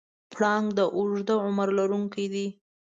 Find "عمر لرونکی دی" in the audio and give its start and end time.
1.45-2.47